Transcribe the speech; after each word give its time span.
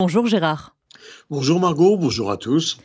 Bonjour 0.00 0.28
Gérard. 0.28 0.76
Bonjour 1.28 1.58
Margot, 1.58 1.96
bonjour 1.96 2.30
à 2.30 2.36
tous. 2.36 2.78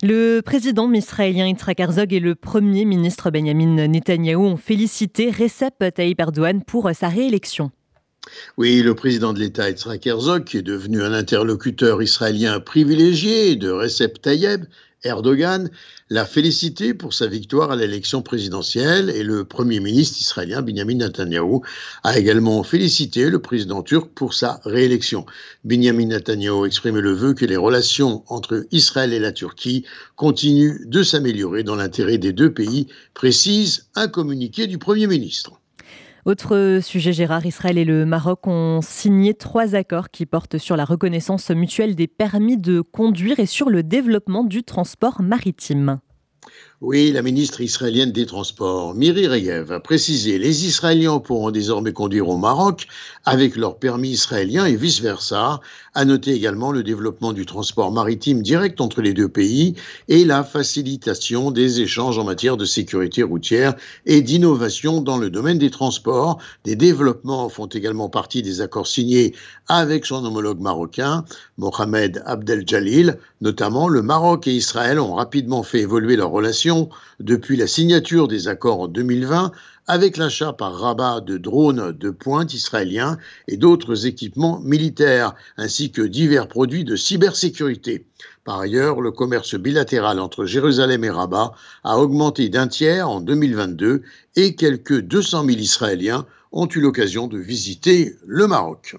Le 0.00 0.42
président 0.42 0.92
israélien 0.92 1.48
Yitzhak 1.48 1.80
Herzog 1.80 2.12
et 2.12 2.20
le 2.20 2.36
premier 2.36 2.84
ministre 2.84 3.32
Benjamin 3.32 3.88
Netanyahou 3.88 4.44
ont 4.44 4.56
félicité 4.56 5.32
Recep 5.32 5.92
Tayyip 5.92 6.20
Erdogan 6.20 6.62
pour 6.62 6.88
sa 6.94 7.08
réélection. 7.08 7.72
Oui, 8.56 8.82
le 8.82 8.94
président 8.94 9.32
de 9.32 9.40
l'État 9.40 9.68
Yitzhak 9.68 10.06
Herzog, 10.06 10.44
qui 10.44 10.58
est 10.58 10.62
devenu 10.62 11.02
un 11.02 11.12
interlocuteur 11.12 12.02
israélien 12.02 12.60
privilégié 12.60 13.56
de 13.56 13.70
Recep 13.70 14.20
Tayyip 14.20 14.62
Erdogan 15.04 15.70
l'a 16.10 16.24
félicité 16.24 16.94
pour 16.94 17.14
sa 17.14 17.26
victoire 17.26 17.72
à 17.72 17.76
l'élection 17.76 18.22
présidentielle 18.22 19.10
et 19.10 19.24
le 19.24 19.44
Premier 19.44 19.80
ministre 19.80 20.20
israélien 20.20 20.62
Benjamin 20.62 20.96
Netanyahu 20.96 21.60
a 22.04 22.18
également 22.18 22.62
félicité 22.62 23.28
le 23.28 23.40
président 23.40 23.82
turc 23.82 24.10
pour 24.14 24.34
sa 24.34 24.60
réélection. 24.64 25.26
Benjamin 25.64 26.06
Netanyahu 26.06 26.66
exprime 26.66 26.98
le 26.98 27.12
vœu 27.12 27.34
que 27.34 27.46
les 27.46 27.56
relations 27.56 28.22
entre 28.28 28.66
Israël 28.70 29.12
et 29.12 29.18
la 29.18 29.32
Turquie 29.32 29.84
continuent 30.14 30.86
de 30.86 31.02
s'améliorer 31.02 31.64
dans 31.64 31.76
l'intérêt 31.76 32.18
des 32.18 32.32
deux 32.32 32.52
pays, 32.52 32.86
précise 33.14 33.86
un 33.96 34.06
communiqué 34.06 34.68
du 34.68 34.78
Premier 34.78 35.08
ministre. 35.08 35.61
Autre 36.24 36.78
sujet, 36.80 37.12
Gérard, 37.12 37.46
Israël 37.46 37.78
et 37.78 37.84
le 37.84 38.06
Maroc 38.06 38.46
ont 38.46 38.80
signé 38.80 39.34
trois 39.34 39.74
accords 39.74 40.08
qui 40.08 40.24
portent 40.24 40.56
sur 40.56 40.76
la 40.76 40.84
reconnaissance 40.84 41.50
mutuelle 41.50 41.96
des 41.96 42.06
permis 42.06 42.56
de 42.56 42.80
conduire 42.80 43.40
et 43.40 43.46
sur 43.46 43.68
le 43.68 43.82
développement 43.82 44.44
du 44.44 44.62
transport 44.62 45.20
maritime. 45.20 45.98
Oui, 46.84 47.12
la 47.12 47.22
ministre 47.22 47.60
israélienne 47.60 48.10
des 48.10 48.26
Transports, 48.26 48.92
Miri 48.92 49.28
Reyev, 49.28 49.70
a 49.70 49.78
précisé 49.78 50.36
les 50.36 50.66
Israéliens 50.66 51.20
pourront 51.20 51.52
désormais 51.52 51.92
conduire 51.92 52.28
au 52.28 52.36
Maroc 52.36 52.88
avec 53.24 53.54
leur 53.54 53.78
permis 53.78 54.08
israélien 54.08 54.66
et 54.66 54.74
vice-versa. 54.74 55.60
A 55.94 56.04
noter 56.04 56.32
également 56.32 56.72
le 56.72 56.82
développement 56.82 57.32
du 57.32 57.46
transport 57.46 57.92
maritime 57.92 58.42
direct 58.42 58.80
entre 58.80 59.00
les 59.00 59.14
deux 59.14 59.28
pays 59.28 59.76
et 60.08 60.24
la 60.24 60.42
facilitation 60.42 61.52
des 61.52 61.82
échanges 61.82 62.18
en 62.18 62.24
matière 62.24 62.56
de 62.56 62.64
sécurité 62.64 63.22
routière 63.22 63.74
et 64.04 64.20
d'innovation 64.20 65.02
dans 65.02 65.18
le 65.18 65.30
domaine 65.30 65.58
des 65.58 65.70
transports. 65.70 66.38
Des 66.64 66.74
développements 66.74 67.48
font 67.48 67.66
également 67.66 68.08
partie 68.08 68.42
des 68.42 68.60
accords 68.60 68.88
signés 68.88 69.36
avec 69.68 70.04
son 70.04 70.24
homologue 70.24 70.60
marocain, 70.60 71.24
Mohamed 71.58 72.24
Abdel 72.26 72.64
Jalil. 72.66 73.18
Notamment, 73.40 73.86
le 73.88 74.02
Maroc 74.02 74.48
et 74.48 74.52
Israël 74.52 74.98
ont 74.98 75.14
rapidement 75.14 75.62
fait 75.62 75.80
évoluer 75.80 76.16
leurs 76.16 76.30
relations 76.30 76.71
depuis 77.20 77.56
la 77.56 77.66
signature 77.66 78.28
des 78.28 78.48
accords 78.48 78.80
en 78.80 78.88
2020 78.88 79.52
avec 79.86 80.16
l'achat 80.16 80.52
par 80.52 80.74
Rabat 80.74 81.20
de 81.20 81.38
drones 81.38 81.92
de 81.92 82.10
pointe 82.10 82.54
israéliens 82.54 83.18
et 83.48 83.56
d'autres 83.56 84.06
équipements 84.06 84.60
militaires, 84.60 85.34
ainsi 85.56 85.90
que 85.90 86.02
divers 86.02 86.48
produits 86.48 86.84
de 86.84 86.96
cybersécurité. 86.96 88.06
Par 88.44 88.60
ailleurs, 88.60 89.00
le 89.00 89.10
commerce 89.10 89.54
bilatéral 89.54 90.20
entre 90.20 90.46
Jérusalem 90.46 91.04
et 91.04 91.10
Rabat 91.10 91.52
a 91.84 91.98
augmenté 91.98 92.48
d'un 92.48 92.68
tiers 92.68 93.08
en 93.08 93.20
2022 93.20 94.02
et 94.36 94.54
quelques 94.54 95.00
200 95.00 95.46
000 95.46 95.58
Israéliens 95.58 96.26
ont 96.52 96.68
eu 96.68 96.80
l'occasion 96.80 97.26
de 97.26 97.38
visiter 97.38 98.14
le 98.26 98.46
Maroc. 98.46 98.96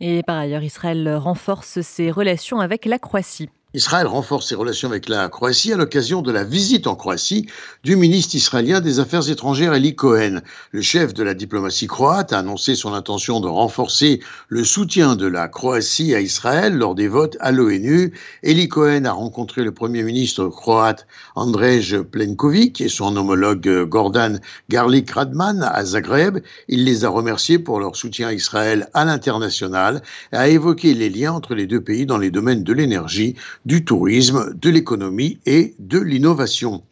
Et 0.00 0.22
par 0.22 0.38
ailleurs, 0.38 0.62
Israël 0.62 1.16
renforce 1.16 1.80
ses 1.80 2.10
relations 2.10 2.60
avec 2.60 2.84
la 2.84 2.98
Croatie. 2.98 3.48
Israël 3.76 4.06
renforce 4.06 4.48
ses 4.48 4.54
relations 4.54 4.88
avec 4.88 5.06
la 5.06 5.28
Croatie 5.28 5.70
à 5.70 5.76
l'occasion 5.76 6.22
de 6.22 6.32
la 6.32 6.44
visite 6.44 6.86
en 6.86 6.94
Croatie 6.94 7.46
du 7.84 7.94
ministre 7.94 8.34
israélien 8.34 8.80
des 8.80 9.00
Affaires 9.00 9.28
étrangères 9.28 9.74
Eli 9.74 9.94
Cohen. 9.94 10.40
Le 10.70 10.80
chef 10.80 11.12
de 11.12 11.22
la 11.22 11.34
diplomatie 11.34 11.86
croate 11.86 12.32
a 12.32 12.38
annoncé 12.38 12.74
son 12.74 12.94
intention 12.94 13.38
de 13.38 13.48
renforcer 13.48 14.20
le 14.48 14.64
soutien 14.64 15.14
de 15.14 15.26
la 15.26 15.48
Croatie 15.48 16.14
à 16.14 16.20
Israël 16.22 16.74
lors 16.74 16.94
des 16.94 17.06
votes 17.06 17.36
à 17.40 17.52
l'ONU. 17.52 18.14
Eli 18.42 18.66
Cohen 18.66 19.04
a 19.04 19.12
rencontré 19.12 19.62
le 19.62 19.72
premier 19.72 20.02
ministre 20.02 20.48
croate 20.48 21.06
Andrej 21.34 22.00
Plenković 22.00 22.80
et 22.80 22.88
son 22.88 23.14
homologue 23.14 23.84
Gordan 23.84 24.38
Garlik 24.70 25.10
Radman 25.10 25.62
à 25.62 25.84
Zagreb. 25.84 26.38
Il 26.68 26.84
les 26.86 27.04
a 27.04 27.10
remerciés 27.10 27.58
pour 27.58 27.78
leur 27.78 27.94
soutien 27.94 28.28
à 28.28 28.32
Israël 28.32 28.88
à 28.94 29.04
l'international 29.04 30.00
et 30.32 30.36
a 30.36 30.48
évoqué 30.48 30.94
les 30.94 31.10
liens 31.10 31.34
entre 31.34 31.54
les 31.54 31.66
deux 31.66 31.82
pays 31.82 32.06
dans 32.06 32.16
les 32.16 32.30
domaines 32.30 32.64
de 32.64 32.72
l'énergie, 32.72 33.36
du 33.66 33.84
tourisme, 33.84 34.54
de 34.54 34.70
l'économie 34.70 35.40
et 35.44 35.74
de 35.80 35.98
l'innovation. 35.98 36.84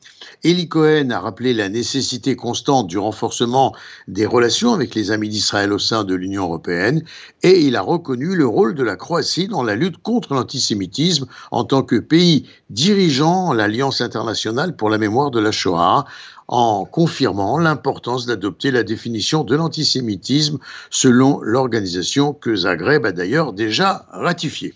Eli 0.42 0.68
Cohen 0.68 1.10
a 1.10 1.20
rappelé 1.20 1.54
la 1.54 1.68
nécessité 1.68 2.34
constante 2.34 2.88
du 2.88 2.98
renforcement 2.98 3.74
des 4.08 4.26
relations 4.26 4.74
avec 4.74 4.96
les 4.96 5.12
amis 5.12 5.28
d'Israël 5.28 5.72
au 5.72 5.78
sein 5.78 6.02
de 6.02 6.14
l'Union 6.16 6.44
européenne 6.44 7.04
et 7.44 7.60
il 7.60 7.76
a 7.76 7.80
reconnu 7.80 8.34
le 8.34 8.46
rôle 8.46 8.74
de 8.74 8.82
la 8.82 8.96
Croatie 8.96 9.46
dans 9.46 9.62
la 9.62 9.76
lutte 9.76 9.98
contre 9.98 10.34
l'antisémitisme 10.34 11.26
en 11.52 11.62
tant 11.62 11.84
que 11.84 11.96
pays 11.96 12.48
dirigeant 12.70 13.52
l'Alliance 13.52 14.00
internationale 14.00 14.74
pour 14.74 14.90
la 14.90 14.98
mémoire 14.98 15.30
de 15.30 15.38
la 15.40 15.52
Shoah 15.52 16.04
en 16.48 16.84
confirmant 16.84 17.56
l'importance 17.58 18.26
d'adopter 18.26 18.72
la 18.72 18.82
définition 18.82 19.44
de 19.44 19.54
l'antisémitisme 19.54 20.58
selon 20.90 21.40
l'organisation 21.40 22.32
que 22.32 22.56
Zagreb 22.56 23.06
a 23.06 23.12
d'ailleurs 23.12 23.52
déjà 23.52 24.06
ratifiée. 24.10 24.74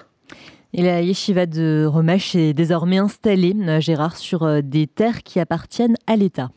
Et 0.74 0.82
la 0.82 1.00
yeshiva 1.00 1.46
de 1.46 1.86
Romash 1.86 2.34
est 2.34 2.52
désormais 2.52 2.98
installée, 2.98 3.54
euh, 3.58 3.80
Gérard, 3.80 4.16
sur 4.18 4.42
euh, 4.42 4.60
des 4.60 4.86
terres 4.86 5.22
qui 5.22 5.40
appartiennent 5.40 5.96
à 6.06 6.14
l'État. 6.14 6.50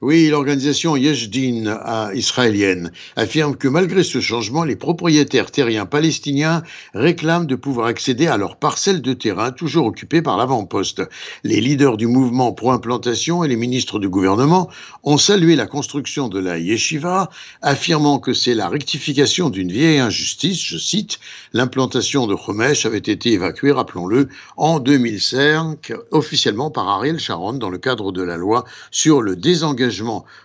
Oui, 0.00 0.28
l'organisation 0.28 0.96
Yeshdin 0.96 1.78
israélienne 2.14 2.90
affirme 3.14 3.54
que 3.54 3.68
malgré 3.68 4.02
ce 4.02 4.20
changement, 4.20 4.64
les 4.64 4.74
propriétaires 4.74 5.52
terriens 5.52 5.86
palestiniens 5.86 6.64
réclament 6.94 7.46
de 7.46 7.54
pouvoir 7.54 7.86
accéder 7.86 8.26
à 8.26 8.36
leurs 8.36 8.56
parcelles 8.56 9.02
de 9.02 9.12
terrain 9.12 9.52
toujours 9.52 9.86
occupées 9.86 10.20
par 10.20 10.36
l'avant-poste. 10.36 11.02
Les 11.44 11.60
leaders 11.60 11.96
du 11.96 12.08
mouvement 12.08 12.52
pro-implantation 12.52 13.44
et 13.44 13.48
les 13.48 13.54
ministres 13.56 14.00
du 14.00 14.08
gouvernement 14.08 14.68
ont 15.04 15.16
salué 15.16 15.54
la 15.54 15.66
construction 15.66 16.28
de 16.28 16.40
la 16.40 16.58
yeshiva, 16.58 17.30
affirmant 17.62 18.18
que 18.18 18.32
c'est 18.32 18.54
la 18.54 18.68
rectification 18.68 19.48
d'une 19.48 19.70
vieille 19.70 20.00
injustice, 20.00 20.60
je 20.60 20.76
cite, 20.76 21.20
l'implantation 21.52 22.26
de 22.26 22.34
Chomesh 22.34 22.84
avait 22.84 22.98
été 22.98 23.32
évacuée, 23.32 23.70
rappelons-le, 23.70 24.28
en 24.56 24.80
2005, 24.80 25.92
officiellement 26.10 26.72
par 26.72 26.88
Ariel 26.88 27.20
Sharon 27.20 27.54
dans 27.54 27.70
le 27.70 27.78
cadre 27.78 28.10
de 28.10 28.22
la 28.22 28.36
loi 28.36 28.64
sur 28.90 29.22
le 29.22 29.36
désengagement 29.36 29.83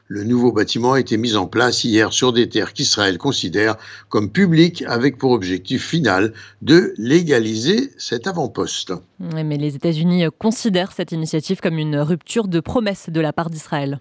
le 0.08 0.24
nouveau 0.24 0.52
bâtiment 0.52 0.94
a 0.94 1.00
été 1.00 1.18
mis 1.18 1.36
en 1.36 1.48
place 1.48 1.84
hier 1.84 2.14
sur 2.14 2.34
des 2.34 2.50
terres 2.50 2.74
qu'Israël 2.74 3.18
considère 3.18 3.76
comme 4.10 4.32
publiques 4.32 4.84
avec 4.88 5.18
pour 5.18 5.32
objectif 5.32 5.86
final 5.86 6.34
de 6.62 6.94
légaliser 6.98 7.92
cet 7.98 8.28
avant-poste. 8.28 8.94
mais 9.20 9.58
les 9.58 9.76
États-Unis 9.76 10.26
considèrent 10.38 10.92
cette 10.92 11.12
initiative 11.12 11.60
comme 11.62 11.78
une 11.78 11.98
rupture 11.98 12.48
de 12.48 12.60
promesse 12.60 13.10
de 13.10 13.22
la 13.22 13.34
part 13.34 13.50
d'Israël. 13.50 14.00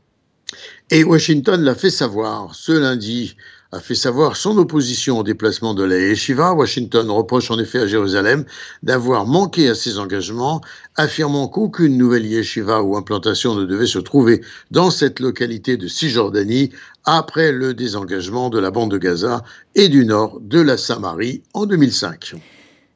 Et 0.91 1.04
Washington 1.04 1.60
l'a 1.60 1.75
fait 1.75 1.91
savoir 1.91 2.55
ce 2.55 2.72
lundi 2.72 3.37
a 3.72 3.80
fait 3.80 3.94
savoir 3.94 4.36
son 4.36 4.56
opposition 4.56 5.18
au 5.18 5.22
déplacement 5.22 5.74
de 5.74 5.84
la 5.84 5.98
yeshiva. 5.98 6.54
Washington 6.54 7.10
reproche 7.10 7.50
en 7.50 7.58
effet 7.58 7.80
à 7.80 7.86
Jérusalem 7.86 8.44
d'avoir 8.82 9.26
manqué 9.26 9.68
à 9.68 9.74
ses 9.74 9.98
engagements, 9.98 10.62
affirmant 10.96 11.48
qu'aucune 11.48 11.98
nouvelle 11.98 12.24
yeshiva 12.24 12.82
ou 12.82 12.96
implantation 12.96 13.54
ne 13.54 13.66
devait 13.66 13.86
se 13.86 13.98
trouver 13.98 14.40
dans 14.70 14.90
cette 14.90 15.20
localité 15.20 15.76
de 15.76 15.86
Cisjordanie 15.86 16.70
après 17.04 17.52
le 17.52 17.74
désengagement 17.74 18.48
de 18.48 18.58
la 18.58 18.70
bande 18.70 18.90
de 18.90 18.98
Gaza 18.98 19.42
et 19.74 19.88
du 19.88 20.06
nord 20.06 20.40
de 20.40 20.60
la 20.60 20.78
Samarie 20.78 21.42
en 21.52 21.66
2005. 21.66 22.34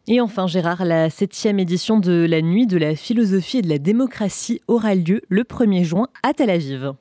Et 0.08 0.20
enfin, 0.20 0.46
Gérard, 0.46 0.84
la 0.84 1.10
septième 1.10 1.60
édition 1.60 1.98
de 1.98 2.26
la 2.28 2.42
Nuit 2.42 2.66
de 2.66 2.76
la 2.76 2.96
philosophie 2.96 3.58
et 3.58 3.62
de 3.62 3.68
la 3.68 3.78
démocratie 3.78 4.60
aura 4.66 4.94
lieu 4.94 5.20
le 5.28 5.42
1er 5.42 5.84
juin 5.84 6.08
à 6.22 6.32
Tel 6.32 6.50
Aviv. 6.50 6.94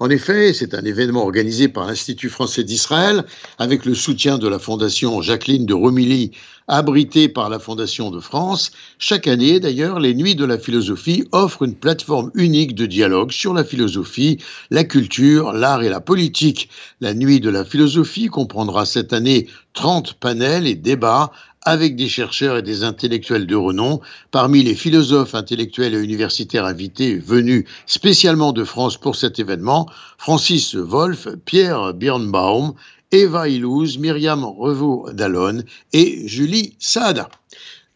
En 0.00 0.10
effet, 0.10 0.52
c'est 0.52 0.74
un 0.74 0.84
événement 0.84 1.22
organisé 1.22 1.66
par 1.66 1.88
l'Institut 1.88 2.28
français 2.28 2.62
d'Israël 2.62 3.24
avec 3.58 3.84
le 3.84 3.94
soutien 3.94 4.38
de 4.38 4.46
la 4.46 4.60
Fondation 4.60 5.20
Jacqueline 5.22 5.66
de 5.66 5.74
Romilly, 5.74 6.30
abritée 6.68 7.28
par 7.28 7.48
la 7.48 7.58
Fondation 7.58 8.12
de 8.12 8.20
France. 8.20 8.70
Chaque 9.00 9.26
année, 9.26 9.58
d'ailleurs, 9.58 9.98
les 9.98 10.14
Nuits 10.14 10.36
de 10.36 10.44
la 10.44 10.56
philosophie 10.56 11.26
offrent 11.32 11.64
une 11.64 11.74
plateforme 11.74 12.30
unique 12.34 12.76
de 12.76 12.86
dialogue 12.86 13.32
sur 13.32 13.52
la 13.54 13.64
philosophie, 13.64 14.38
la 14.70 14.84
culture, 14.84 15.52
l'art 15.52 15.82
et 15.82 15.88
la 15.88 16.00
politique. 16.00 16.68
La 17.00 17.12
Nuit 17.12 17.40
de 17.40 17.50
la 17.50 17.64
philosophie 17.64 18.28
comprendra 18.28 18.86
cette 18.86 19.12
année 19.12 19.48
30 19.72 20.14
panels 20.14 20.68
et 20.68 20.76
débats 20.76 21.32
avec 21.62 21.96
des 21.96 22.08
chercheurs 22.08 22.58
et 22.58 22.62
des 22.62 22.84
intellectuels 22.84 23.46
de 23.46 23.56
renom. 23.56 24.00
Parmi 24.30 24.62
les 24.62 24.74
philosophes 24.74 25.34
intellectuels 25.34 25.94
et 25.94 26.02
universitaires 26.02 26.64
invités 26.64 27.18
venus 27.18 27.64
spécialement 27.86 28.52
de 28.52 28.64
France 28.64 28.96
pour 28.96 29.16
cet 29.16 29.38
événement, 29.38 29.88
Francis 30.18 30.74
Wolff, 30.74 31.28
Pierre 31.44 31.94
Birnbaum, 31.94 32.74
Eva 33.10 33.48
Illouz, 33.48 33.98
Myriam 33.98 34.44
Revaux-Dallon 34.44 35.62
et 35.92 36.28
Julie 36.28 36.74
Saada. 36.78 37.28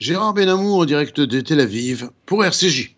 Gérard 0.00 0.34
Benamou 0.34 0.80
en 0.80 0.84
direct 0.84 1.20
de 1.20 1.40
Tel 1.40 1.60
Aviv 1.60 2.10
pour 2.26 2.44
RCJ. 2.44 2.90